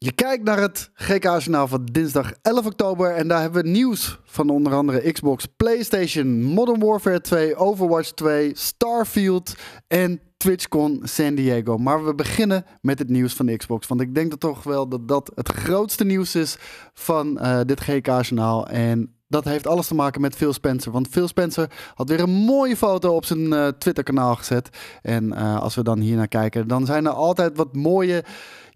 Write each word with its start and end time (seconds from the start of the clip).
Je 0.00 0.12
kijkt 0.12 0.44
naar 0.44 0.60
het 0.60 0.90
GK-journaal 0.94 1.68
van 1.68 1.84
dinsdag 1.84 2.32
11 2.42 2.66
oktober 2.66 3.14
en 3.14 3.28
daar 3.28 3.40
hebben 3.40 3.62
we 3.62 3.68
nieuws 3.68 4.18
van 4.24 4.50
onder 4.50 4.74
andere 4.74 5.12
Xbox, 5.12 5.46
PlayStation, 5.56 6.42
Modern 6.42 6.80
Warfare 6.80 7.20
2, 7.20 7.56
Overwatch 7.56 8.10
2, 8.10 8.50
Starfield 8.54 9.54
en 9.86 10.20
TwitchCon 10.36 11.00
San 11.04 11.34
Diego. 11.34 11.78
Maar 11.78 12.04
we 12.04 12.14
beginnen 12.14 12.64
met 12.80 12.98
het 12.98 13.08
nieuws 13.08 13.34
van 13.34 13.46
de 13.46 13.56
Xbox, 13.56 13.86
want 13.86 14.00
ik 14.00 14.14
denk 14.14 14.30
dat 14.30 14.40
toch 14.40 14.62
wel 14.62 14.88
dat 14.88 15.08
dat 15.08 15.32
het 15.34 15.48
grootste 15.48 16.04
nieuws 16.04 16.34
is 16.34 16.56
van 16.94 17.38
uh, 17.42 17.60
dit 17.66 17.80
GK-journaal 17.80 18.66
en 18.66 19.12
dat 19.28 19.44
heeft 19.44 19.66
alles 19.66 19.86
te 19.86 19.94
maken 19.94 20.20
met 20.20 20.36
Phil 20.36 20.52
Spencer. 20.52 20.92
Want 20.92 21.08
Phil 21.08 21.28
Spencer 21.28 21.70
had 21.94 22.08
weer 22.08 22.20
een 22.20 22.30
mooie 22.30 22.76
foto 22.76 23.14
op 23.14 23.24
zijn 23.24 23.52
uh, 23.52 23.68
Twitter-kanaal 23.68 24.36
gezet. 24.36 24.68
En 25.02 25.24
uh, 25.24 25.60
als 25.60 25.74
we 25.74 25.82
dan 25.82 25.98
hier 25.98 26.16
naar 26.16 26.28
kijken, 26.28 26.68
dan 26.68 26.86
zijn 26.86 27.06
er 27.06 27.12
altijd 27.12 27.56
wat 27.56 27.76
mooie 27.76 28.24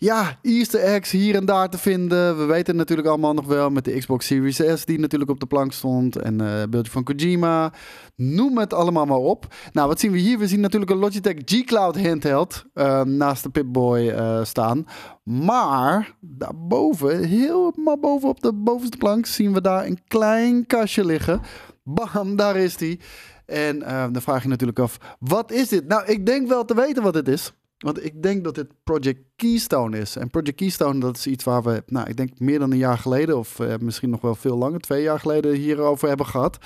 ja, 0.02 0.38
Easter 0.42 0.80
eggs 0.80 1.10
hier 1.10 1.34
en 1.34 1.44
daar 1.44 1.68
te 1.68 1.78
vinden. 1.78 2.38
We 2.38 2.44
weten 2.44 2.76
natuurlijk 2.76 3.08
allemaal 3.08 3.34
nog 3.34 3.46
wel 3.46 3.70
met 3.70 3.84
de 3.84 3.98
Xbox 3.98 4.26
Series 4.26 4.62
S 4.74 4.84
die 4.84 4.98
natuurlijk 4.98 5.30
op 5.30 5.40
de 5.40 5.46
plank 5.46 5.72
stond. 5.72 6.16
En 6.16 6.42
uh, 6.42 6.62
beeldje 6.70 6.92
van 6.92 7.04
Kojima. 7.04 7.72
Noem 8.16 8.58
het 8.58 8.74
allemaal 8.74 9.06
maar 9.06 9.16
op. 9.16 9.54
Nou, 9.72 9.88
wat 9.88 10.00
zien 10.00 10.12
we 10.12 10.18
hier? 10.18 10.38
We 10.38 10.48
zien 10.48 10.60
natuurlijk 10.60 10.90
een 10.90 10.98
Logitech 10.98 11.36
G 11.44 11.64
Cloud 11.64 12.00
handheld 12.00 12.64
uh, 12.74 13.02
naast 13.02 13.42
de 13.42 13.50
Pip-Boy 13.50 14.00
uh, 14.00 14.44
staan. 14.44 14.86
Maar 15.24 16.16
daarboven, 16.20 17.24
helemaal 17.24 17.98
boven 17.98 18.28
op 18.28 18.40
de 18.40 18.52
bovenste 18.52 18.96
plank, 18.96 19.26
zien 19.26 19.52
we 19.52 19.60
daar 19.60 19.86
een 19.86 19.98
klein 20.08 20.66
kastje 20.66 21.04
liggen. 21.04 21.40
Bam, 21.82 22.36
daar 22.36 22.56
is 22.56 22.76
die. 22.76 23.00
En 23.46 23.78
dan 24.12 24.22
vraag 24.22 24.42
je 24.42 24.48
natuurlijk 24.48 24.78
af, 24.78 24.98
wat 25.18 25.52
is 25.52 25.68
dit? 25.68 25.88
Nou, 25.88 26.04
ik 26.06 26.26
denk 26.26 26.48
wel 26.48 26.64
te 26.64 26.74
weten 26.74 27.02
wat 27.02 27.14
het 27.14 27.28
is. 27.28 27.52
Want 27.82 28.04
ik 28.04 28.22
denk 28.22 28.44
dat 28.44 28.54
dit 28.54 28.68
Project 28.84 29.20
Keystone 29.36 29.98
is. 29.98 30.16
En 30.16 30.30
Project 30.30 30.56
Keystone, 30.56 31.00
dat 31.00 31.16
is 31.16 31.26
iets 31.26 31.44
waar 31.44 31.62
we, 31.62 31.82
nou, 31.86 32.08
ik 32.08 32.16
denk 32.16 32.38
meer 32.38 32.58
dan 32.58 32.70
een 32.70 32.78
jaar 32.78 32.98
geleden, 32.98 33.38
of 33.38 33.58
uh, 33.58 33.74
misschien 33.80 34.10
nog 34.10 34.20
wel 34.20 34.34
veel 34.34 34.56
langer, 34.56 34.80
twee 34.80 35.02
jaar 35.02 35.20
geleden 35.20 35.54
hierover 35.54 36.08
hebben 36.08 36.26
gehad. 36.26 36.58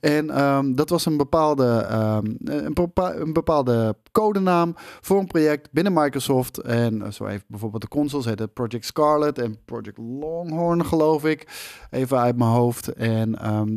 En 0.00 0.42
um, 0.42 0.74
dat 0.74 0.88
was 0.88 1.06
een 1.06 1.16
bepaalde, 1.16 1.86
een, 2.44 2.74
bepa 2.74 3.14
een, 3.14 3.32
bepaalde 3.32 3.96
codenaam 4.12 4.74
voor 4.76 5.18
een 5.18 5.26
project 5.26 5.68
binnen 5.72 5.92
Microsoft. 5.92 6.58
En 6.58 6.94
uh, 6.94 7.10
zo 7.10 7.26
even 7.26 7.44
bijvoorbeeld 7.48 7.82
de 7.82 7.88
consoles 7.88 8.24
heette 8.24 8.48
Project 8.48 8.84
Scarlet 8.84 9.38
en 9.38 9.64
Project 9.64 9.98
Longhorn, 9.98 10.84
geloof 10.84 11.24
ik. 11.24 11.48
Even 11.90 12.18
uit 12.18 12.36
mijn 12.36 12.50
hoofd. 12.50 12.92
En 12.92 13.32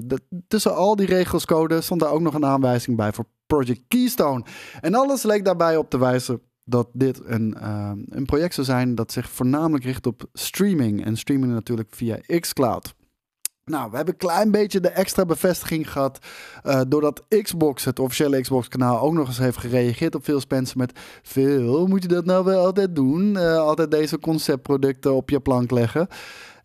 de, 0.06 0.20
tussen 0.48 0.76
al 0.76 0.96
die 0.96 1.08
regelscode 1.08 1.82
stond 1.82 2.00
daar 2.00 2.12
ook 2.12 2.22
nog 2.22 2.34
een 2.34 2.46
aanwijzing 2.46 2.98
bij 2.98 3.14
voor 3.14 3.26
Project 3.48 3.82
Keystone. 3.88 4.44
En 4.82 4.96
alles 4.96 5.24
leek 5.24 5.46
daarbij 5.46 5.78
op 5.78 5.90
te 5.90 6.00
wijzen 6.00 6.42
dat 6.72 6.88
dit 6.94 7.22
een, 7.26 7.56
uh, 7.62 7.92
een 8.10 8.26
project 8.26 8.54
zou 8.54 8.68
zijn 8.68 8.96
dat 8.96 9.12
zich 9.12 9.30
voornamelijk 9.30 9.84
richt 9.84 10.08
op 10.08 10.24
streaming. 10.34 11.06
En 11.06 11.18
streaming 11.18 11.54
natuurlijk 11.54 11.90
via 11.92 12.20
xCloud. 12.40 12.94
Nou, 13.66 13.90
we 13.90 13.96
hebben 13.96 14.14
een 14.14 14.28
klein 14.28 14.52
beetje 14.52 14.80
de 14.80 14.90
extra 14.90 15.26
bevestiging 15.26 15.92
gehad. 15.92 16.20
Uh, 16.66 16.82
doordat 16.88 17.24
Xbox, 17.42 17.86
het 17.86 18.00
officiële 18.00 18.42
Xbox-kanaal, 18.42 19.00
ook 19.02 19.14
nog 19.14 19.28
eens 19.28 19.38
heeft 19.38 19.58
gereageerd 19.58 20.16
op 20.16 20.24
veel 20.24 20.40
Spencer 20.40 20.78
met. 20.78 21.00
Veel, 21.22 21.88
moet 21.88 22.02
je 22.02 22.08
dat 22.08 22.26
nou 22.26 22.46
wel 22.46 22.66
altijd 22.66 22.96
doen? 22.96 23.34
Uh, 23.36 23.58
altijd 23.58 23.92
deze 23.92 24.20
conceptproducten 24.20 25.14
op 25.14 25.30
je 25.30 25.40
plank 25.40 25.72
leggen. 25.72 26.08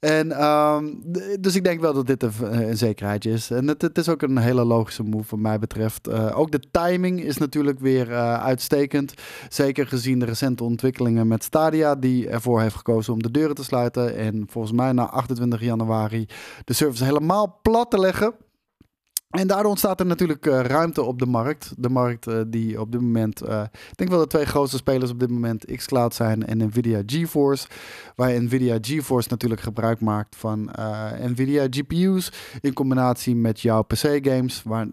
En 0.07 0.45
um, 0.45 1.03
dus 1.41 1.55
ik 1.55 1.65
denk 1.65 1.81
wel 1.81 1.93
dat 1.93 2.07
dit 2.07 2.23
een, 2.23 2.33
een 2.69 2.77
zekerheidje 2.77 3.31
is. 3.31 3.51
En 3.51 3.69
het, 3.69 3.99
is 3.99 4.09
ook 4.09 4.23
een 4.23 4.39
hele 4.39 4.65
logische 4.65 5.03
move 5.03 5.27
wat 5.31 5.39
mij 5.39 5.59
betreft. 5.59 6.09
Uh, 6.09 6.39
ook 6.39 6.51
de 6.51 6.61
timing 6.71 7.23
is 7.23 7.37
natuurlijk 7.37 7.79
weer 7.79 8.11
uh, 8.11 8.45
uitstekend. 8.45 9.15
Zeker 9.49 9.87
gezien 9.87 10.19
de 10.19 10.25
recente 10.25 10.65
ontwikkelingen 10.65 11.29
met 11.29 11.45
Stadia, 11.45 11.95
die 11.95 12.29
ervoor 12.29 12.61
heeft 12.61 12.75
gekozen 12.75 13.13
om 13.13 13.23
de 13.23 13.31
deuren 13.31 13.55
te 13.55 13.65
sluiten. 13.65 14.17
En 14.17 14.47
volgens 14.49 14.73
mij 14.73 14.93
na 14.93 15.05
28 15.05 15.61
januari 15.61 16.27
de 16.65 16.73
service 16.73 17.05
helemaal 17.05 17.59
plat 17.63 17.91
te 17.91 17.99
leggen. 17.99 18.35
En 19.37 19.47
daardoor 19.47 19.71
ontstaat 19.71 20.01
er 20.01 20.07
natuurlijk 20.07 20.47
uh, 20.47 20.61
ruimte 20.61 21.03
op 21.03 21.19
de 21.19 21.27
markt. 21.27 21.73
De 21.77 21.89
markt 21.89 22.29
uh, 22.29 22.41
die 22.47 22.81
op 22.81 22.93
dit 22.93 23.01
moment, 23.01 23.49
uh, 23.49 23.63
ik 23.91 23.97
denk 23.97 24.11
wel 24.11 24.19
de 24.19 24.27
twee 24.27 24.45
grootste 24.45 24.77
spelers 24.77 25.11
op 25.11 25.21
dit 25.21 25.31
moment 25.31 25.65
xCloud 25.65 26.15
zijn 26.15 26.47
en 26.47 26.67
Nvidia 26.67 27.03
GeForce. 27.07 27.69
Waar 28.15 28.43
Nvidia 28.43 28.79
GeForce 28.81 29.29
natuurlijk 29.31 29.61
gebruik 29.61 30.01
maakt 30.01 30.37
van 30.37 30.71
Nvidia 31.21 31.67
GPU's 31.71 32.33
in 32.61 32.73
combinatie 32.73 33.37
met 33.37 33.61
jouw 33.61 33.83
PC-games. 33.83 34.63
Waar 34.63 34.87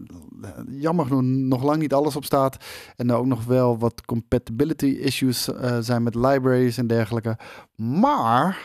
jammer 0.68 1.06
genoeg 1.06 1.22
nog 1.22 1.62
lang 1.62 1.78
niet 1.78 1.94
alles 1.94 2.16
op 2.16 2.24
staat. 2.24 2.56
En 2.96 3.10
er 3.10 3.16
ook 3.16 3.26
nog 3.26 3.44
wel 3.44 3.78
wat 3.78 4.04
compatibility 4.04 4.86
issues 4.86 5.48
zijn 5.80 6.02
met 6.02 6.14
libraries 6.14 6.78
en 6.78 6.86
dergelijke. 6.86 7.38
Maar 7.76 8.64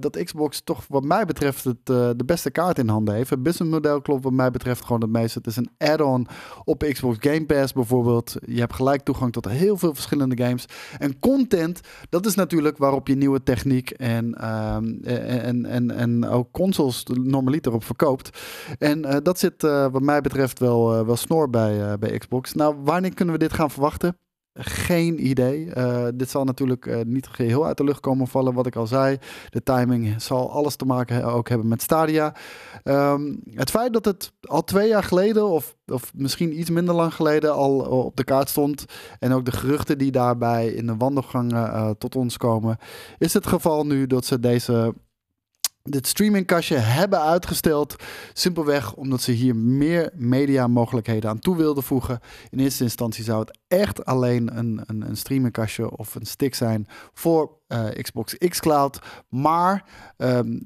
dat 0.00 0.22
Xbox 0.24 0.60
toch 0.60 0.84
wat 0.88 1.04
mij 1.04 1.24
betreft 1.24 1.64
het, 1.64 1.86
de 1.86 2.24
beste 2.26 2.50
kaart 2.50 2.78
in 2.78 2.88
handen 2.88 3.14
heeft. 3.14 3.30
Het 3.30 3.42
businessmodel 3.42 4.00
klopt 4.00 4.24
wat 4.24 4.32
mij 4.32 4.50
betreft 4.50 4.84
gewoon 4.84 5.00
het. 5.12 5.34
Het 5.34 5.46
is 5.46 5.56
een 5.56 5.70
add-on 5.78 6.26
op 6.64 6.82
Xbox 6.92 7.16
Game 7.20 7.46
Pass 7.46 7.72
bijvoorbeeld. 7.72 8.36
Je 8.46 8.60
hebt 8.60 8.74
gelijk 8.74 9.02
toegang 9.02 9.32
tot 9.32 9.48
heel 9.48 9.76
veel 9.76 9.94
verschillende 9.94 10.44
games. 10.44 10.64
En 10.98 11.18
content, 11.18 11.80
dat 12.08 12.26
is 12.26 12.34
natuurlijk 12.34 12.78
waarop 12.78 13.06
je 13.08 13.14
nieuwe 13.14 13.42
techniek 13.42 13.90
en, 13.90 14.48
um, 14.48 15.00
en, 15.04 15.66
en, 15.66 15.90
en 15.90 16.28
ook 16.28 16.50
consoles 16.50 17.02
normaliter 17.04 17.72
op 17.72 17.84
verkoopt. 17.84 18.38
En 18.78 19.06
uh, 19.06 19.16
dat 19.22 19.38
zit 19.38 19.62
uh, 19.62 19.86
wat 19.90 20.02
mij 20.02 20.20
betreft 20.20 20.58
wel, 20.58 21.06
wel 21.06 21.16
snor 21.16 21.50
bij, 21.50 21.98
bij 21.98 22.18
Xbox. 22.18 22.52
Nou, 22.52 22.76
wanneer 22.84 23.14
kunnen 23.14 23.34
we 23.34 23.40
dit 23.40 23.52
gaan 23.52 23.70
verwachten? 23.70 24.16
Geen 24.60 25.26
idee. 25.26 25.70
Uh, 25.76 26.06
dit 26.14 26.30
zal 26.30 26.44
natuurlijk 26.44 26.86
uh, 26.86 26.96
niet 27.06 27.26
geheel 27.26 27.66
uit 27.66 27.76
de 27.76 27.84
lucht 27.84 28.00
komen 28.00 28.26
vallen, 28.26 28.54
wat 28.54 28.66
ik 28.66 28.76
al 28.76 28.86
zei. 28.86 29.18
De 29.50 29.62
timing 29.62 30.22
zal 30.22 30.50
alles 30.50 30.76
te 30.76 30.84
maken 30.84 31.24
ook 31.24 31.48
hebben 31.48 31.68
met 31.68 31.82
Stadia. 31.82 32.34
Um, 32.84 33.40
het 33.54 33.70
feit 33.70 33.92
dat 33.92 34.04
het 34.04 34.32
al 34.40 34.64
twee 34.64 34.88
jaar 34.88 35.02
geleden, 35.02 35.48
of, 35.48 35.76
of 35.86 36.12
misschien 36.14 36.58
iets 36.58 36.70
minder 36.70 36.94
lang 36.94 37.14
geleden, 37.14 37.54
al 37.54 37.78
op 37.78 38.16
de 38.16 38.24
kaart 38.24 38.48
stond. 38.48 38.84
En 39.18 39.32
ook 39.32 39.44
de 39.44 39.52
geruchten 39.52 39.98
die 39.98 40.10
daarbij 40.10 40.66
in 40.66 40.86
de 40.86 40.96
wandelgangen 40.96 41.98
tot 41.98 42.16
ons 42.16 42.36
komen. 42.36 42.76
Is 43.18 43.34
het 43.34 43.46
geval 43.46 43.86
nu 43.86 44.06
dat 44.06 44.24
ze 44.24 44.40
deze 44.40 44.94
dit 45.90 46.06
streamingkastje 46.06 46.76
hebben 46.76 47.20
uitgesteld. 47.20 47.96
Simpelweg 48.32 48.94
omdat 48.94 49.20
ze 49.20 49.32
hier 49.32 49.56
meer 49.56 50.10
media 50.14 50.66
mogelijkheden 50.66 51.30
aan 51.30 51.38
toe 51.38 51.56
wilden 51.56 51.82
voegen. 51.82 52.20
In 52.50 52.58
eerste 52.58 52.82
instantie 52.82 53.24
zou 53.24 53.40
het 53.40 53.58
echt 53.68 54.04
alleen 54.04 54.58
een, 54.58 54.80
een, 54.86 55.08
een 55.08 55.16
streamingkastje 55.16 55.96
of 55.96 56.14
een 56.14 56.26
stick 56.26 56.54
zijn 56.54 56.86
voor 57.12 57.56
uh, 57.68 57.88
Xbox 57.88 58.38
xCloud. 58.38 58.98
Maar 59.28 59.84
um, 60.16 60.60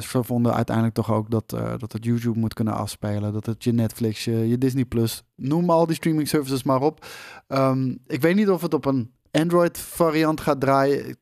ze 0.00 0.24
vonden 0.24 0.54
uiteindelijk 0.54 0.96
toch 0.96 1.12
ook 1.12 1.30
dat, 1.30 1.52
uh, 1.54 1.74
dat 1.78 1.92
het 1.92 2.04
YouTube 2.04 2.38
moet 2.38 2.54
kunnen 2.54 2.74
afspelen. 2.74 3.32
Dat 3.32 3.46
het 3.46 3.64
je 3.64 3.72
Netflix, 3.72 4.24
je, 4.24 4.58
Disney 4.58 4.84
Plus, 4.84 5.24
noem 5.34 5.70
al 5.70 5.86
die 5.86 5.96
streaming 5.96 6.28
services 6.28 6.62
maar 6.62 6.80
op. 6.80 7.06
Um, 7.48 7.98
ik 8.06 8.20
weet 8.20 8.36
niet 8.36 8.50
of 8.50 8.62
het 8.62 8.74
op 8.74 8.84
een 8.84 9.14
Android 9.30 9.78
variant 9.78 10.40
gaat 10.40 10.60
draaien 10.60 11.16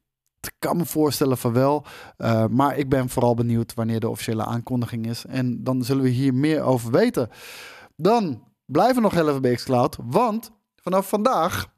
kan 0.58 0.76
me 0.76 0.84
voorstellen 0.84 1.38
van 1.38 1.52
wel. 1.52 1.84
Uh, 2.18 2.46
maar 2.46 2.76
ik 2.78 2.88
ben 2.88 3.08
vooral 3.08 3.34
benieuwd 3.34 3.74
wanneer 3.74 4.00
de 4.00 4.08
officiële 4.08 4.44
aankondiging 4.44 5.06
is. 5.06 5.24
En 5.24 5.64
dan 5.64 5.84
zullen 5.84 6.02
we 6.02 6.08
hier 6.08 6.34
meer 6.34 6.62
over 6.62 6.90
weten. 6.90 7.28
Dan 7.96 8.42
blijven 8.64 8.94
we 8.94 9.00
nog 9.00 9.14
even 9.14 9.42
bij 9.42 9.54
xCloud. 9.54 9.96
Want 10.04 10.50
vanaf 10.82 11.08
vandaag. 11.08 11.72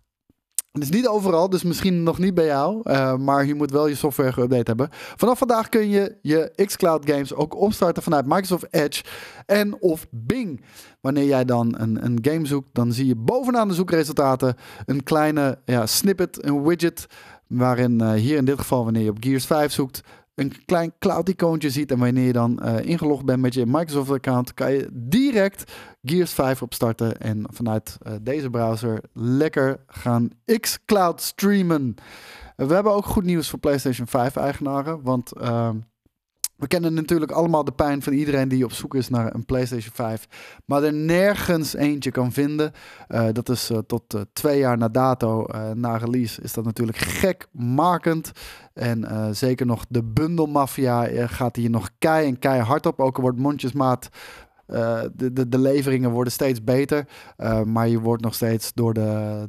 Het 0.72 0.84
is 0.84 0.91
niet 0.91 1.06
overal, 1.06 1.50
dus 1.50 1.62
misschien 1.62 2.03
nog 2.03 2.19
niet 2.19 2.34
bij 2.34 2.47
jou. 2.47 2.81
Uh, 2.84 3.16
maar 3.16 3.47
je 3.47 3.55
moet 3.55 3.71
wel 3.71 3.87
je 3.87 3.94
software 3.94 4.32
geüpdate 4.32 4.66
hebben. 4.66 4.88
Vanaf 4.91 5.38
vandaag 5.38 5.69
kun 5.69 5.88
je 5.88 6.19
je 6.22 6.53
xCloud 6.65 7.10
games 7.10 7.34
ook 7.34 7.56
opstarten 7.56 8.03
vanuit 8.03 8.26
Microsoft 8.26 8.66
Edge 8.71 9.05
en 9.47 9.81
of 9.82 10.06
Bing. 10.10 10.65
Wanneer 11.00 11.25
jij 11.25 11.44
dan 11.44 11.75
een, 11.78 12.05
een 12.05 12.19
game 12.22 12.47
zoekt, 12.47 12.69
dan 12.72 12.93
zie 12.93 13.06
je 13.06 13.16
bovenaan 13.16 13.69
de 13.69 13.75
zoekresultaten 13.75 14.56
een 14.87 15.03
kleine 15.03 15.59
ja, 15.65 15.87
snippet, 15.87 16.44
een 16.44 16.62
widget 16.62 17.06
Waarin 17.47 18.03
uh, 18.03 18.12
hier 18.12 18.37
in 18.37 18.45
dit 18.45 18.59
geval, 18.59 18.84
wanneer 18.84 19.03
je 19.03 19.11
op 19.11 19.17
Gears 19.21 19.47
5 19.47 19.73
zoekt, 19.73 20.01
een 20.34 20.65
klein 20.65 20.93
cloud-icoontje 20.99 21.70
ziet. 21.70 21.91
En 21.91 21.99
wanneer 21.99 22.26
je 22.26 22.32
dan 22.32 22.61
uh, 22.62 22.85
ingelogd 22.85 23.25
bent 23.25 23.41
met 23.41 23.55
je 23.55 23.67
Microsoft-account, 23.67 24.55
kan 24.55 24.73
je 24.73 24.88
direct 24.93 25.73
Gears 26.03 26.32
5 26.32 26.62
opstarten. 26.62 27.20
En 27.20 27.47
vanuit 27.53 27.99
uh, 28.06 28.12
deze 28.23 28.50
browser 28.50 29.00
lekker 29.12 29.81
gaan 29.87 30.31
xCloud 30.61 31.20
streamen. 31.20 31.94
we 32.56 32.75
hebben 32.75 32.93
ook 32.93 33.06
goed 33.06 33.25
nieuws 33.25 33.49
voor 33.49 33.59
PlayStation 33.59 34.06
5-eigenaren. 34.06 35.03
Want 35.03 35.32
we 36.56 36.67
kennen 36.67 36.94
natuurlijk 36.94 37.31
allemaal 37.31 37.64
de 37.64 37.73
pijn 37.73 38.03
van 38.03 38.12
iedereen 38.12 38.49
die 38.49 38.64
op 38.64 38.73
zoek 38.73 38.94
is 38.94 39.08
naar 39.08 39.35
een 39.35 39.44
PlayStation 39.44 39.94
5, 39.94 40.29
maar 40.64 40.82
er 40.82 40.93
nergens 40.93 41.75
eentje 41.75 42.11
kan 42.11 42.32
vinden. 42.32 42.73
Uh, 43.08 43.26
dat 43.32 43.49
is 43.49 43.70
uh, 43.70 43.79
tot 43.79 44.14
uh, 44.14 44.20
twee 44.32 44.58
jaar 44.58 44.79
na 44.79 44.88
dato, 44.88 45.47
na 45.75 45.97
release, 45.97 46.43
is 46.43 46.53
dat 46.53 46.64
natuurlijk 46.64 46.99
gekmakend. 46.99 48.32
En 48.73 49.35
zeker 49.35 49.67
nog 49.67 49.85
de 49.88 50.03
bundelmafia 50.05 51.26
gaat 51.26 51.56
hier 51.56 51.70
nog 51.70 51.91
kei 51.99 52.26
en 52.26 52.38
kei 52.38 52.61
hard 52.61 52.87
op. 52.87 53.00
Ook 53.00 53.17
al 53.17 53.23
wordt 53.23 53.38
mondjesmaat 53.38 54.08
Uh, 54.69 55.01
de, 55.15 55.33
de, 55.33 55.49
de, 55.49 55.59
leveringen 55.59 56.11
worden 56.11 56.33
steeds 56.33 56.65
beter. 56.65 57.07
Uh, 57.39 57.63
maar 57.63 57.89
je 57.89 58.01
wordt 58.01 58.23
nog 58.23 58.35
steeds 58.35 58.73
door 58.75 58.95
de, 58.95 59.49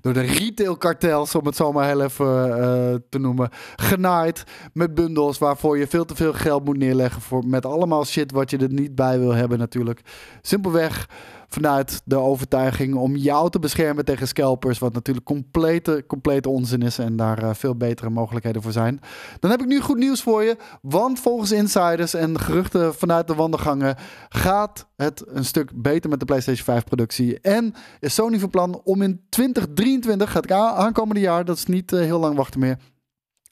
door 0.00 0.12
de 0.12 0.20
retailkartels, 0.20 1.34
om 1.34 1.46
het 1.46 1.56
zo 1.56 1.72
maar 1.72 1.86
heel 1.86 2.02
even 2.02 2.48
uh, 2.48 2.94
te 3.08 3.18
noemen, 3.18 3.48
genaaid. 3.76 4.44
Met 4.72 4.94
bundels 4.94 5.38
waarvoor 5.38 5.78
je 5.78 5.86
veel 5.86 6.04
te 6.04 6.14
veel 6.14 6.32
geld 6.32 6.64
moet 6.64 6.78
neerleggen. 6.78 7.22
Voor, 7.22 7.46
met 7.46 7.66
allemaal 7.66 8.04
shit 8.04 8.32
wat 8.32 8.50
je 8.50 8.58
er 8.58 8.72
niet 8.72 8.94
bij 8.94 9.18
wil 9.18 9.34
hebben 9.34 9.58
natuurlijk. 9.58 10.00
Simpelweg 10.42 11.08
vanuit 11.54 12.02
de 12.04 12.16
overtuiging 12.16 12.94
om 12.94 13.16
jou 13.16 13.50
te 13.50 13.58
beschermen 13.58 14.04
tegen 14.04 14.28
scalpers. 14.28 14.78
Wat 14.78 14.92
natuurlijk 14.92 15.26
complete, 15.26 16.04
complete 16.06 16.48
onzin 16.48 16.82
is 16.82 16.98
en 16.98 17.16
daar 17.16 17.42
uh, 17.42 17.50
veel 17.52 17.76
betere 17.76 18.10
mogelijkheden 18.10 18.62
voor 18.62 18.72
zijn. 18.72 19.00
Dan 19.40 19.50
heb 19.50 19.60
ik 19.60 19.66
nu 19.66 19.80
goed 19.80 19.98
nieuws 19.98 20.22
voor 20.22 20.42
je. 20.42 20.56
Want 20.82 21.20
volgens 21.20 21.52
insiders 21.52 22.14
en 22.14 22.40
geruchten 22.40 22.94
vanuit 22.94 23.26
de 23.26 23.34
wandelgangen 23.34 23.96
gaat 24.28 24.86
het 24.96 25.24
een 25.26 25.44
stuk 25.44 25.82
beter 25.82 26.10
met 26.10 26.20
de 26.20 26.26
PlayStation 26.26 26.64
5 26.64 26.84
productie. 26.84 27.40
En 27.40 27.74
is 28.00 28.14
Sony 28.14 28.38
van 28.38 28.50
plan 28.50 28.80
om 28.84 29.02
in 29.02 29.20
2023, 29.28 30.30
gaat 30.30 30.44
ik 30.44 30.50
aankomende 30.50 31.20
jaar, 31.20 31.44
dat 31.44 31.56
is 31.56 31.66
niet 31.66 31.92
uh, 31.92 32.00
heel 32.00 32.20
lang 32.20 32.36
wachten 32.36 32.60
meer 32.60 32.78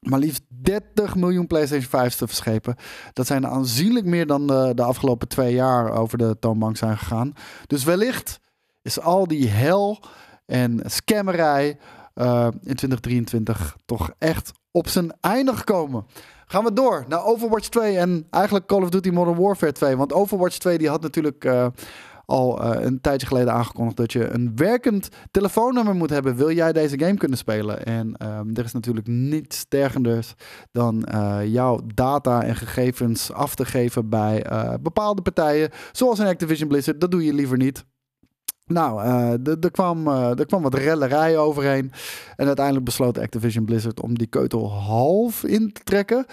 maar 0.02 0.18
liefst 0.18 0.42
30 0.48 1.14
miljoen 1.14 1.46
PlayStation 1.46 2.10
5's 2.10 2.16
te 2.16 2.26
verschepen. 2.26 2.76
Dat 3.12 3.26
zijn 3.26 3.46
aanzienlijk 3.46 4.06
meer 4.06 4.26
dan 4.26 4.46
de, 4.46 4.72
de, 4.74 4.82
afgelopen 4.82 5.28
twee 5.28 5.54
jaar 5.54 5.92
over 5.92 6.18
de 6.18 6.36
toonbank 6.40 6.76
zijn 6.76 6.98
gegaan. 6.98 7.34
Dus 7.66 7.84
wellicht 7.84 8.40
is 8.82 9.00
al 9.00 9.26
die 9.26 9.48
hel 9.48 10.00
en 10.46 10.80
scammerij 10.84 11.78
uh, 12.14 12.48
in 12.50 12.74
2023 12.74 13.76
toch 13.84 14.10
echt 14.18 14.52
op 14.70 14.88
zijn 14.88 15.12
einde 15.20 15.56
gekomen. 15.56 16.06
Gaan 16.46 16.64
we 16.64 16.72
door 16.72 17.04
naar 17.08 17.24
Overwatch 17.24 17.68
2 17.68 17.98
en 17.98 18.26
eigenlijk 18.30 18.66
Call 18.66 18.82
of 18.82 18.88
Duty 18.88 19.10
Modern 19.10 19.40
Warfare 19.40 19.72
2. 19.72 19.96
Want 19.96 20.12
Overwatch 20.12 20.58
2 20.58 20.78
die 20.78 20.88
had 20.88 21.02
natuurlijk... 21.02 21.44
Uh, 21.44 21.66
al 22.32 22.64
uh, 22.64 22.84
een 22.84 23.00
tijdje 23.00 23.26
geleden 23.26 23.52
aangekondigd 23.52 23.96
dat 23.96 24.12
je 24.12 24.28
een 24.28 24.52
werkend 24.56 25.08
telefoonnummer 25.30 25.94
moet 25.94 26.10
hebben. 26.10 26.36
Wil 26.36 26.52
jij 26.52 26.72
deze 26.72 26.98
game 26.98 27.16
kunnen 27.16 27.38
spelen? 27.38 27.84
En 27.84 28.06
um, 28.26 28.54
er 28.54 28.64
is 28.64 28.72
natuurlijk 28.72 29.06
niets 29.06 29.64
tergenders 29.68 30.34
dan 30.70 31.08
uh, 31.14 31.38
jouw 31.44 31.80
data 31.94 32.42
en 32.42 32.56
gegevens 32.56 33.32
af 33.32 33.54
te 33.54 33.64
geven 33.64 34.08
bij 34.08 34.52
uh, 34.52 34.74
bepaalde 34.80 35.22
partijen. 35.22 35.70
Zoals 35.92 36.18
in 36.18 36.26
Activision 36.26 36.68
Blizzard. 36.68 37.00
Dat 37.00 37.10
doe 37.10 37.24
je 37.24 37.34
liever 37.34 37.56
niet. 37.56 37.84
Nou, 38.66 39.02
er, 39.60 39.70
kwam, 39.70 40.08
er 40.08 40.46
kwam 40.46 40.62
wat 40.62 40.74
rellerij 40.74 41.38
overheen. 41.38 41.92
En 42.36 42.46
uiteindelijk 42.46 42.84
besloot 42.84 43.18
Activision 43.18 43.64
Blizzard 43.64 44.00
om 44.00 44.18
die 44.18 44.26
keutel 44.26 44.72
half 44.72 45.44
in 45.44 45.72
te 45.72 45.82
trekken. 45.84 46.26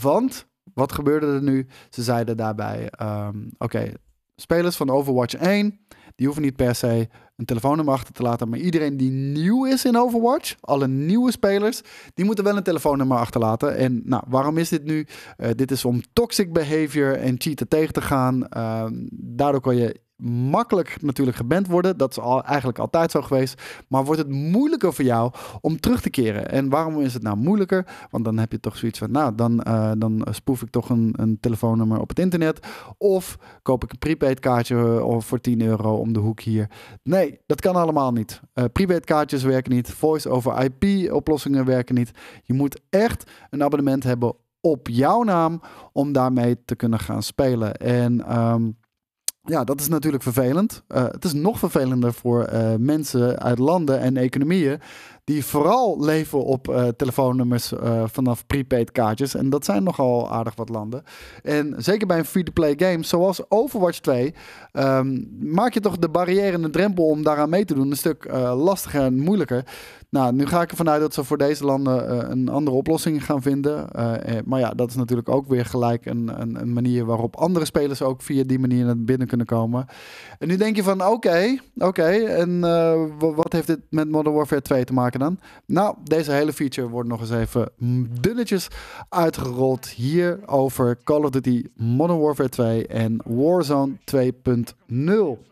Want 0.00 0.46
wat 0.74 0.92
gebeurde 0.92 1.26
er 1.26 1.42
nu? 1.42 1.66
Ze 1.90 2.02
zeiden 2.02 2.36
daarbij: 2.36 2.92
um, 3.02 3.50
oké, 3.58 3.92
spelers 4.36 4.76
van 4.76 4.90
Overwatch 4.90 5.34
1, 5.34 5.80
die 6.14 6.26
hoeven 6.26 6.44
niet 6.44 6.56
per 6.56 6.74
se 6.74 7.08
een 7.36 7.44
telefoonnummer 7.44 7.94
achter 7.94 8.14
te 8.14 8.22
laten. 8.22 8.48
Maar 8.48 8.58
iedereen 8.58 8.96
die 8.96 9.10
nieuw 9.10 9.64
is 9.66 9.84
in 9.84 9.98
Overwatch, 9.98 10.54
alle 10.60 10.88
nieuwe 10.88 11.30
spelers, 11.30 11.80
die 12.14 12.24
moeten 12.24 12.44
wel 12.44 12.56
een 12.56 12.62
telefoonnummer 12.62 13.18
achterlaten. 13.18 13.76
En 13.76 14.02
nou, 14.04 14.22
waarom 14.28 14.58
is 14.58 14.68
dit 14.68 14.84
nu? 14.84 15.06
Uh, 15.38 15.48
dit 15.56 15.70
is 15.70 15.84
om 15.84 16.02
toxic 16.12 16.52
behavior 16.52 17.16
en 17.16 17.34
cheaten 17.38 17.68
tegen 17.68 17.92
te 17.92 18.00
gaan. 18.00 18.46
Uh, 18.56 18.86
daardoor 19.10 19.60
kan 19.60 19.76
je 19.76 20.00
makkelijk 20.24 21.02
natuurlijk 21.02 21.36
geband 21.36 21.66
worden. 21.66 21.96
Dat 21.96 22.10
is 22.10 22.18
al, 22.18 22.44
eigenlijk 22.44 22.78
altijd 22.78 23.10
zo 23.10 23.22
geweest. 23.22 23.62
Maar 23.88 24.04
wordt 24.04 24.20
het 24.20 24.30
moeilijker 24.30 24.92
voor 24.92 25.04
jou 25.04 25.32
om 25.60 25.80
terug 25.80 26.00
te 26.00 26.10
keren? 26.10 26.50
En 26.50 26.68
waarom 26.68 27.00
is 27.00 27.14
het 27.14 27.22
nou 27.22 27.36
moeilijker? 27.36 27.86
Want 28.10 28.24
dan 28.24 28.38
heb 28.38 28.52
je 28.52 28.60
toch 28.60 28.76
zoiets 28.76 28.98
van, 28.98 29.10
nou, 29.10 29.34
dan, 29.34 29.64
uh, 29.68 29.90
dan 29.98 30.26
spoef 30.30 30.62
ik 30.62 30.70
toch 30.70 30.88
een, 30.88 31.14
een 31.16 31.40
telefoonnummer 31.40 32.00
op 32.00 32.08
het 32.08 32.18
internet. 32.18 32.66
Of 32.98 33.38
koop 33.62 33.84
ik 33.84 33.92
een 33.92 33.98
prepaid 33.98 34.40
kaartje 34.40 34.76
eh, 34.76 35.20
voor 35.20 35.40
10 35.40 35.62
euro 35.62 35.96
om 35.96 36.12
de 36.12 36.20
hoek 36.20 36.40
hier. 36.40 36.70
Nee, 37.02 37.40
dat 37.46 37.60
kan 37.60 37.76
allemaal 37.76 38.12
niet. 38.12 38.40
Uh, 38.54 38.64
prepaid 38.72 39.04
kaartjes 39.04 39.42
werken 39.42 39.72
niet. 39.72 39.90
Voice 39.90 40.28
over 40.28 40.64
IP 40.64 41.12
oplossingen 41.12 41.64
werken 41.64 41.94
niet. 41.94 42.10
Je 42.42 42.54
moet 42.54 42.80
echt 42.90 43.30
een 43.50 43.62
abonnement 43.62 44.02
hebben 44.02 44.34
op 44.60 44.88
jouw 44.88 45.22
naam 45.22 45.60
om 45.92 46.12
daarmee 46.12 46.64
te 46.64 46.76
kunnen 46.76 46.98
gaan 46.98 47.22
spelen. 47.22 47.76
En 47.76 48.38
um, 48.38 48.76
ja, 49.44 49.64
dat 49.64 49.80
is 49.80 49.88
natuurlijk 49.88 50.22
vervelend. 50.22 50.82
Uh, 50.88 51.04
het 51.04 51.24
is 51.24 51.32
nog 51.32 51.58
vervelender 51.58 52.12
voor 52.12 52.48
uh, 52.52 52.74
mensen 52.78 53.38
uit 53.38 53.58
landen 53.58 54.00
en 54.00 54.16
economieën 54.16 54.80
die 55.24 55.44
vooral 55.44 56.04
leven 56.04 56.44
op 56.44 56.68
uh, 56.68 56.88
telefoonnummers 56.88 57.72
vanaf 58.04 58.46
prepaid 58.46 58.92
kaartjes. 58.92 59.34
En 59.34 59.50
dat 59.50 59.64
zijn 59.64 59.82
nogal 59.82 60.30
aardig 60.30 60.54
wat 60.54 60.68
landen. 60.68 61.02
En 61.42 61.74
zeker 61.76 62.06
bij 62.06 62.18
een 62.18 62.24
free-to-play 62.24 62.74
game 62.76 63.04
zoals 63.04 63.50
Overwatch 63.50 63.98
2 63.98 64.24
um, 64.24 64.32
ehm, 64.72 65.20
maak 65.54 65.74
je 65.74 65.80
toch 65.80 65.98
de 65.98 66.08
barrière 66.08 66.52
en 66.52 66.62
de 66.62 66.70
drempel 66.70 67.04
om 67.04 67.22
daaraan 67.22 67.50
mee 67.50 67.64
te 67.64 67.74
doen 67.74 67.90
een 67.90 67.96
stuk 67.96 68.32
lastiger 68.54 69.02
en 69.02 69.18
moeilijker. 69.18 69.64
Nou, 70.08 70.32
nu 70.32 70.46
ga 70.46 70.62
ik 70.62 70.70
ervan 70.70 70.88
uit 70.88 71.00
dat 71.00 71.14
ze 71.14 71.24
voor 71.24 71.38
deze 71.38 71.64
landen 71.64 72.30
een 72.30 72.48
andere 72.48 72.76
oplossing 72.76 73.24
gaan 73.24 73.42
vinden. 73.42 73.88
Maar 74.44 74.60
ja, 74.60 74.70
dat 74.70 74.88
is 74.88 74.96
natuurlijk 74.96 75.28
ook 75.28 75.48
weer 75.48 75.64
gelijk 75.64 76.06
een, 76.06 76.40
een, 76.40 76.60
een, 76.60 76.72
manier 76.72 77.04
waarop 77.04 77.36
andere 77.36 77.64
spelers 77.64 78.02
ook 78.02 78.22
via 78.22 78.44
die 78.44 78.58
manier 78.58 78.84
naar 78.84 78.98
binnen 78.98 79.26
kunnen 79.26 79.46
komen. 79.46 79.86
En 80.38 80.48
nu 80.48 80.56
denk 80.56 80.76
je 80.76 80.82
van, 80.82 81.06
oké, 81.06 81.58
oké, 81.76 82.10
en 82.12 82.60
wat 83.18 83.52
heeft 83.52 83.66
dit 83.66 83.80
met 83.90 84.10
Modern 84.10 84.34
Warfare 84.34 84.62
2 84.62 84.84
te 84.84 84.92
maken 84.92 85.11
dan? 85.18 85.38
Nou, 85.66 85.96
deze 86.04 86.32
hele 86.32 86.52
feature 86.52 86.88
wordt 86.88 87.08
nog 87.08 87.20
eens 87.20 87.30
even 87.30 87.70
dunnetjes 88.20 88.68
uitgerold 89.08 89.88
hier 89.88 90.40
over 90.46 90.98
Call 91.04 91.22
of 91.22 91.30
Duty 91.30 91.64
Modern 91.76 92.20
Warfare 92.20 92.48
2 92.48 92.86
en 92.86 93.20
Warzone 93.24 93.92
2.0. 94.16 95.50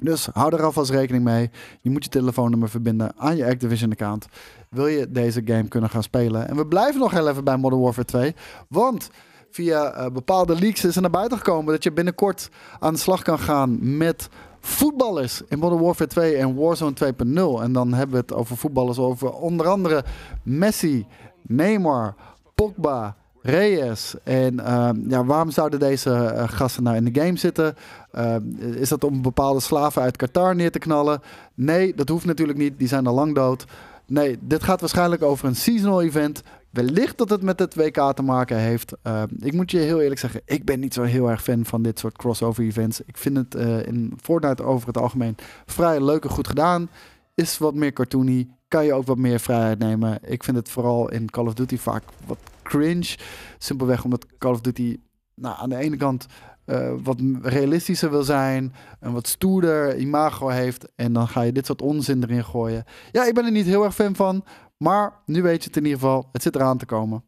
Dus 0.00 0.28
hou 0.32 0.54
er 0.54 0.62
alvast 0.62 0.90
rekening 0.90 1.24
mee. 1.24 1.50
Je 1.80 1.90
moet 1.90 2.04
je 2.04 2.10
telefoonnummer 2.10 2.68
verbinden 2.68 3.12
aan 3.16 3.36
je 3.36 3.46
Activision-account. 3.46 4.26
Wil 4.70 4.86
je 4.86 5.10
deze 5.10 5.42
game 5.44 5.68
kunnen 5.68 5.90
gaan 5.90 6.02
spelen? 6.02 6.48
En 6.48 6.56
we 6.56 6.66
blijven 6.66 7.00
nog 7.00 7.10
heel 7.10 7.28
even 7.28 7.44
bij 7.44 7.56
Modern 7.56 7.82
Warfare 7.82 8.06
2. 8.06 8.34
Want 8.68 9.10
via 9.50 9.98
uh, 9.98 10.10
bepaalde 10.12 10.58
leaks 10.58 10.84
is 10.84 10.94
er 10.96 11.00
naar 11.00 11.10
buiten 11.10 11.38
gekomen 11.38 11.72
dat 11.72 11.82
je 11.82 11.92
binnenkort 11.92 12.48
aan 12.78 12.92
de 12.92 12.98
slag 12.98 13.22
kan 13.22 13.38
gaan 13.38 13.96
met 13.96 14.28
voetballers 14.60 15.42
in 15.48 15.58
Modern 15.58 15.82
Warfare 15.82 16.10
2 16.10 16.36
en 16.36 16.54
Warzone 16.54 16.94
2.0. 17.04 17.62
En 17.62 17.72
dan 17.72 17.92
hebben 17.92 18.16
we 18.16 18.20
het 18.20 18.32
over 18.34 18.56
voetballers 18.56 18.98
over 18.98 19.32
onder 19.32 19.68
andere 19.68 20.04
Messi, 20.42 21.06
Neymar, 21.42 22.14
Pogba, 22.54 23.16
Reyes. 23.42 24.14
En 24.24 24.54
uh, 24.54 24.90
ja, 25.08 25.24
waarom 25.24 25.50
zouden 25.50 25.78
deze 25.78 26.10
uh, 26.10 26.48
gasten 26.48 26.82
nou 26.82 26.96
in 26.96 27.04
de 27.12 27.20
game 27.20 27.38
zitten? 27.38 27.76
Uh, 28.14 28.36
is 28.74 28.88
dat 28.88 29.04
om 29.04 29.22
bepaalde 29.22 29.60
slaven 29.60 30.02
uit 30.02 30.16
Qatar 30.16 30.54
neer 30.54 30.70
te 30.70 30.78
knallen? 30.78 31.22
Nee, 31.54 31.94
dat 31.94 32.08
hoeft 32.08 32.24
natuurlijk 32.24 32.58
niet. 32.58 32.78
Die 32.78 32.88
zijn 32.88 33.06
al 33.06 33.14
lang 33.14 33.34
dood. 33.34 33.64
Nee, 34.06 34.38
dit 34.40 34.62
gaat 34.62 34.80
waarschijnlijk 34.80 35.22
over 35.22 35.48
een 35.48 35.56
seasonal 35.56 36.02
event. 36.02 36.42
Wellicht 36.70 37.18
dat 37.18 37.30
het 37.30 37.42
met 37.42 37.58
het 37.58 37.74
WK 37.74 38.12
te 38.14 38.22
maken 38.22 38.56
heeft. 38.56 38.92
ik 39.38 39.52
moet 39.52 39.70
je 39.70 39.78
heel 39.78 40.00
eerlijk 40.00 40.20
zeggen, 40.20 40.40
ik 40.44 40.64
ben 40.64 40.80
niet 40.80 40.94
zo 40.94 41.02
heel 41.02 41.30
erg 41.30 41.42
fan 41.42 41.64
van 41.64 41.82
dit 41.82 41.98
soort 41.98 42.16
crossover 42.16 42.64
events. 42.64 43.00
Ik 43.00 43.16
vind 43.16 43.36
het 43.36 43.54
in 43.86 44.12
Fortnite 44.22 44.62
over 44.62 44.86
het 44.86 44.98
algemeen 44.98 45.36
vrij 45.66 46.04
leuk 46.04 46.24
en 46.24 46.30
goed 46.30 46.48
gedaan. 46.48 46.88
Is 47.34 47.58
wat 47.58 47.74
meer 47.74 47.92
cartoony. 47.92 48.48
Kan 48.68 48.84
je 48.84 48.92
ook 48.92 49.06
wat 49.06 49.18
meer 49.18 49.40
vrijheid 49.40 49.78
nemen. 49.78 50.18
Ik 50.22 50.44
vind 50.44 50.56
het 50.56 50.68
vooral 50.68 51.10
in 51.10 51.30
Call 51.30 51.46
of 51.46 51.54
Duty 51.54 51.76
vaak 51.76 52.02
wat 52.26 52.38
cringe. 52.62 53.16
Simpelweg 53.58 54.04
omdat 54.04 54.26
Call 54.38 54.52
of 54.52 54.60
Duty 54.60 54.98
nou, 55.34 55.56
aan 55.58 55.68
de 55.68 55.76
ene 55.76 55.96
kant 55.96 56.26
uh, 56.68 56.92
wat 57.02 57.20
realistischer 57.42 58.10
wil 58.10 58.22
zijn, 58.22 58.74
een 59.00 59.12
wat 59.12 59.26
stoerder 59.26 59.96
imago 59.96 60.48
heeft. 60.48 60.86
En 60.94 61.12
dan 61.12 61.28
ga 61.28 61.42
je 61.42 61.52
dit 61.52 61.66
soort 61.66 61.82
onzin 61.82 62.22
erin 62.22 62.44
gooien. 62.44 62.84
Ja, 63.12 63.24
ik 63.24 63.34
ben 63.34 63.44
er 63.44 63.50
niet 63.50 63.66
heel 63.66 63.84
erg 63.84 63.94
fan 63.94 64.14
van. 64.14 64.44
Maar 64.78 65.22
nu 65.26 65.42
weet 65.42 65.62
je 65.62 65.68
het 65.68 65.76
in 65.76 65.84
ieder 65.84 66.00
geval. 66.00 66.28
Het 66.32 66.42
zit 66.42 66.54
eraan 66.54 66.78
te 66.78 66.86
komen. 66.86 67.24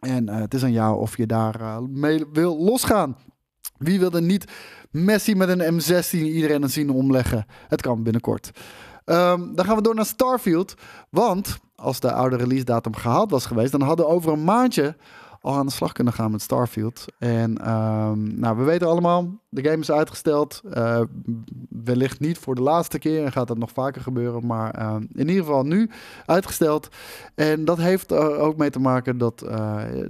En 0.00 0.28
uh, 0.28 0.36
het 0.36 0.54
is 0.54 0.62
aan 0.62 0.72
jou 0.72 1.00
of 1.00 1.16
je 1.16 1.26
daar 1.26 1.60
uh, 1.60 1.78
mee 1.78 2.24
wil 2.32 2.58
losgaan. 2.58 3.16
Wie 3.78 3.98
wil 3.98 4.12
er 4.12 4.22
niet 4.22 4.52
Messi 4.90 5.34
met 5.34 5.48
een 5.48 5.80
M16 5.80 6.10
iedereen 6.10 6.62
een 6.62 6.70
zien 6.70 6.90
omleggen? 6.90 7.46
Het 7.68 7.82
kan 7.82 8.02
binnenkort. 8.02 8.50
Um, 9.04 9.54
dan 9.54 9.64
gaan 9.64 9.76
we 9.76 9.82
door 9.82 9.94
naar 9.94 10.06
Starfield. 10.06 10.74
Want 11.10 11.58
als 11.74 12.00
de 12.00 12.12
oude 12.12 12.36
release 12.36 12.64
datum 12.64 12.94
gehaald 12.94 13.30
was 13.30 13.46
geweest, 13.46 13.72
dan 13.72 13.82
hadden 13.82 14.08
over 14.08 14.32
een 14.32 14.44
maandje 14.44 14.96
al 15.46 15.54
aan 15.54 15.66
de 15.66 15.72
slag 15.72 15.92
kunnen 15.92 16.12
gaan 16.12 16.30
met 16.30 16.42
Starfield. 16.42 17.04
En 17.18 17.70
um, 17.70 18.40
nou, 18.40 18.56
we 18.56 18.62
weten 18.62 18.88
allemaal, 18.88 19.40
de 19.48 19.64
game 19.64 19.80
is 19.80 19.90
uitgesteld. 19.90 20.60
Uh, 20.76 21.00
wellicht 21.68 22.20
niet 22.20 22.38
voor 22.38 22.54
de 22.54 22.62
laatste 22.62 22.98
keer 22.98 23.24
en 23.24 23.32
gaat 23.32 23.48
dat 23.48 23.58
nog 23.58 23.70
vaker 23.70 24.02
gebeuren. 24.02 24.46
Maar 24.46 24.78
uh, 24.78 24.94
in 25.12 25.28
ieder 25.28 25.44
geval 25.44 25.62
nu 25.62 25.90
uitgesteld. 26.24 26.88
En 27.34 27.64
dat 27.64 27.78
heeft 27.78 28.12
uh, 28.12 28.42
ook 28.42 28.56
mee 28.56 28.70
te 28.70 28.78
maken 28.78 29.18
dat, 29.18 29.44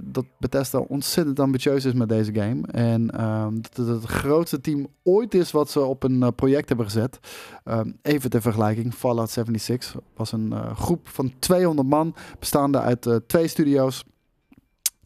dat 0.01 0.25
Bethesda 0.39 0.79
ontzettend 0.79 1.39
ambitieus 1.39 1.85
is 1.85 1.93
met 1.93 2.09
deze 2.09 2.33
game. 2.33 2.67
En 2.67 3.09
ehm, 3.11 3.53
dat 3.73 3.87
het 3.87 4.03
grootste 4.03 4.61
team 4.61 4.87
ooit 5.03 5.33
is 5.33 5.51
wat 5.51 5.69
ze 5.69 5.79
op 5.81 6.03
een 6.03 6.35
project 6.35 6.67
hebben 6.67 6.85
gezet. 6.85 7.19
Ehm, 7.63 7.91
even 8.01 8.29
ter 8.29 8.41
vergelijking, 8.41 8.93
Fallout 8.93 9.29
76 9.29 9.95
was 10.15 10.31
een 10.31 10.53
groep 10.75 11.07
van 11.07 11.33
200 11.39 11.87
man, 11.87 12.15
bestaande 12.39 12.79
uit 12.79 13.09
twee 13.27 13.47
studio's. 13.47 14.05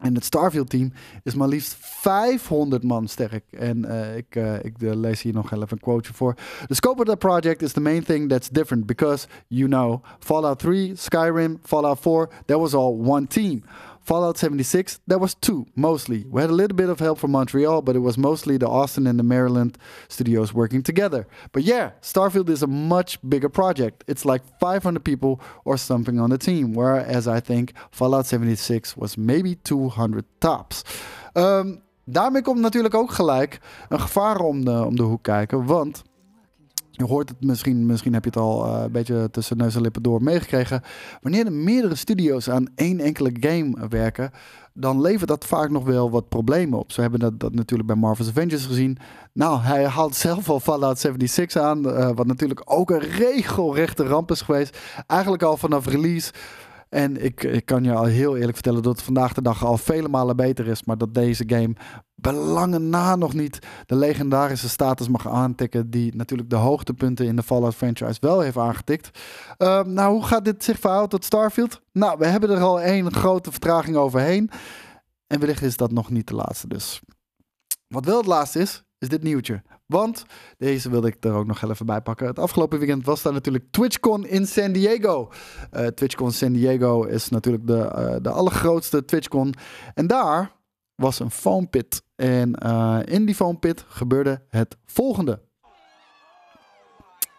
En 0.02 0.14
het 0.14 0.24
Starfield-team 0.24 0.92
is 1.22 1.34
maar 1.34 1.48
liefst 1.48 1.76
500 1.78 2.82
man 2.82 3.08
sterk. 3.08 3.44
En 3.50 3.84
uh, 3.84 4.16
ik, 4.16 4.36
uh, 4.36 4.64
ik 4.64 4.74
uh, 4.78 4.94
lees 4.94 5.22
hier 5.22 5.32
nog 5.32 5.52
even 5.52 5.66
een 5.68 5.80
quoteje 5.80 6.14
voor. 6.14 6.34
The 6.66 6.74
scope 6.74 7.00
of 7.00 7.08
the 7.08 7.16
project 7.16 7.62
is 7.62 7.72
the 7.72 7.80
main 7.80 8.02
thing 8.02 8.28
that's 8.28 8.48
different 8.48 8.86
because, 8.86 9.26
you 9.46 9.68
know, 9.68 10.02
Fallout 10.18 10.58
3, 10.58 10.92
Skyrim, 10.96 11.58
Fallout 11.62 11.98
4, 12.00 12.28
that 12.46 12.58
was 12.58 12.74
all 12.74 12.94
one 13.04 13.26
team. 13.26 13.62
Fallout 14.02 14.36
76, 14.36 15.00
that 15.06 15.20
was 15.20 15.34
two, 15.34 15.66
mostly. 15.74 16.24
We 16.28 16.40
had 16.40 16.50
a 16.50 16.54
little 16.54 16.76
bit 16.76 16.88
of 16.88 16.98
help 16.98 17.18
from 17.18 17.30
Montreal, 17.30 17.82
but 17.82 17.94
it 17.94 18.00
was 18.00 18.18
mostly 18.18 18.56
the 18.56 18.68
Austin 18.68 19.06
and 19.06 19.18
the 19.18 19.22
Maryland 19.22 19.78
studios 20.08 20.52
working 20.52 20.82
together. 20.82 21.26
But 21.52 21.62
yeah, 21.62 21.92
Starfield 22.00 22.48
is 22.48 22.62
a 22.62 22.66
much 22.66 23.18
bigger 23.22 23.48
project. 23.48 24.04
It's 24.08 24.24
like 24.24 24.42
500 24.58 25.04
people 25.04 25.40
or 25.64 25.76
something 25.76 26.20
on 26.20 26.30
the 26.30 26.38
team, 26.38 26.74
whereas 26.74 27.28
I 27.28 27.40
think 27.40 27.74
Fallout 27.90 28.26
76 28.26 28.96
was 28.96 29.16
maybe 29.16 29.54
200 29.54 30.24
tops. 30.40 30.82
Um, 31.34 31.82
daarmee 32.04 32.42
komt 32.42 32.60
natuurlijk 32.60 32.94
ook 32.94 33.12
gelijk 33.12 33.60
een 33.88 34.00
gevaar 34.00 34.40
om 34.40 34.64
de, 34.64 34.84
om 34.84 34.96
de 34.96 35.02
hoek 35.02 35.22
kijken, 35.22 35.66
want... 35.66 36.02
Je 37.02 37.08
hoort 37.08 37.28
het 37.28 37.44
misschien, 37.44 37.86
misschien 37.86 38.12
heb 38.12 38.24
je 38.24 38.30
het 38.30 38.38
al 38.38 38.66
uh, 38.66 38.82
een 38.82 38.92
beetje 38.92 39.28
tussen 39.30 39.56
neus 39.56 39.74
en 39.74 39.80
lippen 39.80 40.02
door 40.02 40.22
meegekregen. 40.22 40.82
Wanneer 41.20 41.46
er 41.46 41.52
meerdere 41.52 41.94
studio's 41.94 42.50
aan 42.50 42.66
één 42.74 43.00
enkele 43.00 43.30
game 43.40 43.88
werken, 43.88 44.30
dan 44.74 45.00
levert 45.00 45.28
dat 45.28 45.44
vaak 45.44 45.70
nog 45.70 45.84
wel 45.84 46.10
wat 46.10 46.28
problemen 46.28 46.78
op. 46.78 46.92
Zo 46.92 47.00
hebben 47.00 47.20
dat, 47.20 47.40
dat 47.40 47.54
natuurlijk 47.54 47.88
bij 47.88 47.98
Marvel's 47.98 48.28
Avengers 48.28 48.66
gezien. 48.66 48.98
Nou, 49.32 49.60
hij 49.60 49.86
haalt 49.86 50.14
zelf 50.14 50.48
al 50.48 50.60
Fallout 50.60 50.98
76 50.98 51.62
aan, 51.62 51.86
uh, 51.86 52.10
wat 52.14 52.26
natuurlijk 52.26 52.62
ook 52.64 52.90
een 52.90 52.98
regelrechte 52.98 54.04
ramp 54.04 54.30
is 54.30 54.40
geweest. 54.40 54.78
Eigenlijk 55.06 55.42
al 55.42 55.56
vanaf 55.56 55.86
release. 55.86 56.32
En 56.94 57.24
ik, 57.24 57.42
ik 57.42 57.64
kan 57.64 57.84
je 57.84 57.94
al 57.94 58.04
heel 58.04 58.36
eerlijk 58.36 58.54
vertellen 58.54 58.82
dat 58.82 58.92
het 58.92 59.04
vandaag 59.04 59.32
de 59.32 59.42
dag 59.42 59.64
al 59.64 59.78
vele 59.78 60.08
malen 60.08 60.36
beter 60.36 60.66
is. 60.66 60.84
Maar 60.84 60.98
dat 60.98 61.14
deze 61.14 61.44
game 61.46 61.74
belangen 62.14 62.88
na 62.88 63.16
nog 63.16 63.34
niet 63.34 63.58
de 63.86 63.96
legendarische 63.96 64.68
status 64.68 65.08
mag 65.08 65.28
aantikken. 65.28 65.90
Die 65.90 66.16
natuurlijk 66.16 66.50
de 66.50 66.56
hoogtepunten 66.56 67.26
in 67.26 67.36
de 67.36 67.42
Fallout 67.42 67.74
franchise 67.74 68.16
wel 68.20 68.40
heeft 68.40 68.56
aangetikt. 68.56 69.18
Uh, 69.58 69.82
nou, 69.82 70.12
hoe 70.12 70.24
gaat 70.24 70.44
dit 70.44 70.64
zich 70.64 70.78
verhouden 70.78 71.10
tot 71.10 71.24
Starfield? 71.24 71.80
Nou, 71.92 72.18
we 72.18 72.26
hebben 72.26 72.50
er 72.50 72.60
al 72.60 72.80
één 72.80 73.12
grote 73.12 73.50
vertraging 73.50 73.96
overheen. 73.96 74.50
En 75.26 75.40
wellicht 75.40 75.62
is 75.62 75.76
dat 75.76 75.92
nog 75.92 76.10
niet 76.10 76.28
de 76.28 76.34
laatste 76.34 76.68
dus. 76.68 77.00
Wat 77.88 78.04
wel 78.04 78.16
het 78.16 78.26
laatste 78.26 78.58
is, 78.58 78.82
is 79.02 79.08
dit 79.08 79.22
nieuwtje. 79.22 79.62
Want 79.86 80.24
deze 80.58 80.90
wilde 80.90 81.08
ik 81.08 81.24
er 81.24 81.32
ook 81.32 81.46
nog 81.46 81.62
even 81.62 81.86
bij 81.86 82.00
pakken. 82.00 82.26
Het 82.26 82.38
afgelopen 82.38 82.78
weekend 82.78 83.04
was 83.04 83.22
daar 83.22 83.32
natuurlijk 83.32 83.64
TwitchCon 83.70 84.26
in 84.26 84.46
San 84.46 84.72
Diego. 84.72 85.28
Uh, 85.72 85.86
TwitchCon 85.86 86.32
San 86.32 86.52
Diego 86.52 87.02
is 87.02 87.28
natuurlijk 87.28 87.66
de, 87.66 87.92
uh, 87.96 88.16
de 88.22 88.30
allergrootste 88.30 89.04
TwitchCon. 89.04 89.54
En 89.94 90.06
daar 90.06 90.52
was 90.94 91.18
een 91.18 91.30
foam 91.30 91.70
pit. 91.70 92.02
En 92.14 92.58
uh, 92.66 92.98
in 93.04 93.24
die 93.24 93.34
foam 93.34 93.58
pit 93.58 93.84
gebeurde 93.88 94.42
het 94.48 94.76
volgende. 94.84 95.40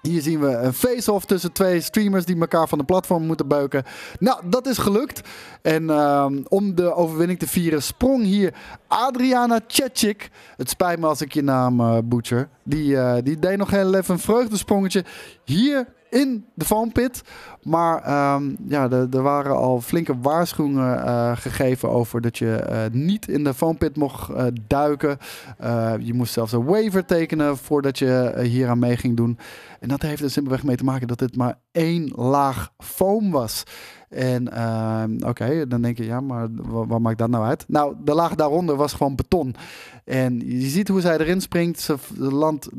Hier 0.08 0.22
zien 0.22 0.40
we 0.40 0.48
een 0.48 0.74
face-off 0.74 1.26
tussen 1.26 1.52
twee 1.52 1.82
streamers 1.82 2.26
die 2.26 2.40
elkaar 2.40 2.68
van 2.68 2.78
de 2.78 2.84
platform 2.84 3.26
moeten 3.26 3.48
beuken. 3.48 3.84
Nou, 4.20 4.50
dat 4.50 4.68
is 4.68 4.78
gelukt. 4.78 5.22
En 5.62 5.90
um, 5.90 6.46
om 6.48 6.76
de 6.76 6.94
overwinning 6.94 7.40
te 7.40 7.48
vieren 7.48 7.84
sprong 7.84 8.24
hier 8.24 8.54
Adriana 8.88 9.60
Cechik. 9.68 10.30
Het 10.58 10.70
spijt 10.70 11.00
me 11.00 11.08
als 11.08 11.22
ik 11.22 11.34
je 11.34 11.44
naam 11.44 11.80
uh, 11.80 11.98
butcher. 12.04 12.50
Die, 12.64 12.92
uh, 12.92 13.16
die 13.24 13.40
deed 13.40 13.58
nog 13.58 13.70
heel 13.70 13.94
even 13.96 14.14
een 14.14 14.20
vreugdesprongetje 14.20 15.04
hier 15.44 15.88
in 16.14 16.46
de 16.56 16.66
foampit. 16.66 17.22
Maar 17.62 17.96
um, 18.36 18.58
ja, 18.68 18.90
er 18.90 19.22
waren 19.22 19.56
al 19.56 19.82
flinke 19.82 20.20
waarschuwingen 20.22 20.98
uh, 20.98 21.32
gegeven 21.38 21.90
over 21.90 22.22
dat 22.22 22.38
je 22.38 22.68
uh, 22.70 23.02
niet 23.02 23.28
in 23.28 23.44
de 23.44 23.54
foampit 23.54 23.98
mocht 23.98 24.30
uh, 24.30 24.46
duiken. 24.68 25.18
je 26.00 26.14
moest 26.14 26.34
zelfs 26.34 26.52
een 26.52 26.66
waiver 26.66 27.06
tekenen 27.06 27.58
voordat 27.58 28.00
je 28.00 28.40
hier 28.42 28.70
aan 28.70 28.80
mee 28.80 28.98
ging 28.98 29.18
doen. 29.18 29.38
En 29.80 29.88
dat 29.88 30.02
heeft 30.02 30.22
er 30.22 30.30
simpelweg 30.30 30.64
mee 30.64 30.76
te 30.76 30.84
maken 30.84 31.08
dat 31.08 31.20
dit 31.20 31.36
maar 31.36 31.60
één 31.72 32.12
laag 32.16 32.74
foam 32.78 33.32
was. 33.32 33.64
En 34.14 34.50
uh, 34.54 35.04
oké, 35.28 35.68
dan 35.68 35.82
denk 35.82 35.98
je, 35.98 36.06
ja, 36.06 36.22
maar 36.22 36.48
wat 36.88 37.00
maakt 37.00 37.18
dat 37.18 37.30
nou 37.30 37.46
uit? 37.46 37.66
Nou, 37.68 37.96
de 38.04 38.14
laag 38.14 38.36
daaronder 38.36 38.76
was 38.76 38.94
gewoon 38.94 39.16
beton. 39.16 39.56
En 40.06 40.40
je 40.60 40.68
ziet 40.68 40.88
hoe 40.88 41.02
zij 41.02 41.18
erin 41.18 41.42
springt. 41.42 41.80
Ze 41.80 41.98
landt 42.18 42.70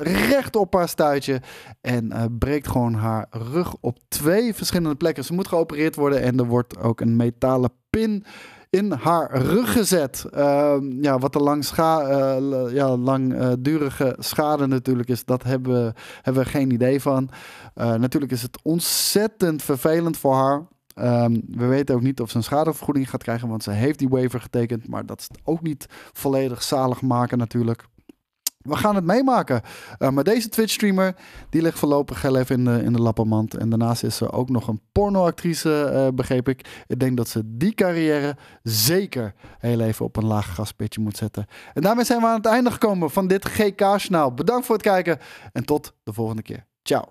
recht 0.00 0.56
op 0.56 0.74
haar 0.74 0.88
stuitje. 0.88 1.40
En 1.80 2.06
uh, 2.06 2.24
breekt 2.38 2.68
gewoon 2.68 2.94
haar 2.94 3.26
rug 3.30 3.74
op 3.80 3.98
twee 4.08 4.54
verschillende 4.54 4.96
plekken. 4.96 5.24
Ze 5.24 5.32
moet 5.32 5.48
geopereerd 5.48 5.96
worden. 5.96 6.22
En 6.22 6.38
er 6.38 6.46
wordt 6.46 6.78
ook 6.78 7.00
een 7.00 7.16
metalen 7.16 7.70
pin 7.90 8.24
in 8.70 8.92
haar 8.92 9.36
rug 9.36 9.72
gezet. 9.72 10.24
Uh, 10.34 10.74
ja, 11.00 11.18
wat 11.18 11.32
de 11.32 11.38
lang 11.38 11.64
uh, 11.78 12.36
ja, 12.72 12.96
langdurige 12.96 14.16
schade 14.18 14.66
natuurlijk 14.66 15.08
is, 15.08 15.24
dat 15.24 15.42
hebben 15.42 15.72
we, 15.72 15.92
hebben 16.22 16.42
we 16.42 16.48
geen 16.48 16.70
idee 16.70 17.00
van. 17.00 17.28
Natuurlijk 17.74 18.32
is 18.32 18.42
het 18.42 18.58
ontzettend 18.62 19.62
vervelend 19.62 20.16
voor 20.16 20.34
haar. 20.34 20.66
Um, 20.94 21.42
we 21.48 21.66
weten 21.66 21.94
ook 21.94 22.02
niet 22.02 22.20
of 22.20 22.30
ze 22.30 22.36
een 22.36 22.42
schadevergoeding 22.42 23.10
gaat 23.10 23.22
krijgen, 23.22 23.48
want 23.48 23.62
ze 23.62 23.70
heeft 23.70 23.98
die 23.98 24.08
waiver 24.08 24.40
getekend. 24.40 24.88
Maar 24.88 25.06
dat 25.06 25.20
is 25.20 25.28
ook 25.44 25.62
niet 25.62 25.86
volledig 26.12 26.62
zalig 26.62 27.02
maken 27.02 27.38
natuurlijk. 27.38 27.84
We 28.62 28.76
gaan 28.76 28.94
het 28.94 29.04
meemaken. 29.04 29.62
Uh, 29.98 30.08
maar 30.08 30.24
deze 30.24 30.48
Twitch-streamer, 30.48 31.14
die 31.50 31.62
ligt 31.62 31.78
voorlopig 31.78 32.22
heel 32.22 32.36
even 32.36 32.56
in 32.56 32.64
de, 32.64 32.82
in 32.82 32.92
de 32.92 33.02
lappenmand. 33.02 33.56
En 33.56 33.68
daarnaast 33.68 34.02
is 34.02 34.16
ze 34.16 34.32
ook 34.32 34.48
nog 34.48 34.68
een 34.68 34.80
pornoactrice, 34.92 35.90
uh, 35.92 36.14
begreep 36.14 36.48
ik. 36.48 36.84
Ik 36.86 37.00
denk 37.00 37.16
dat 37.16 37.28
ze 37.28 37.42
die 37.44 37.74
carrière 37.74 38.36
zeker 38.62 39.34
heel 39.58 39.80
even 39.80 40.04
op 40.04 40.16
een 40.16 40.26
laag 40.26 40.54
gaspitje 40.54 41.00
moet 41.00 41.16
zetten. 41.16 41.46
En 41.74 41.82
daarmee 41.82 42.04
zijn 42.04 42.20
we 42.20 42.26
aan 42.26 42.36
het 42.36 42.46
einde 42.46 42.70
gekomen 42.70 43.10
van 43.10 43.26
dit 43.26 43.48
GK-journaal. 43.48 44.34
Bedankt 44.34 44.66
voor 44.66 44.74
het 44.74 44.84
kijken 44.84 45.18
en 45.52 45.64
tot 45.64 45.92
de 46.02 46.12
volgende 46.12 46.42
keer. 46.42 46.66
Ciao. 46.82 47.04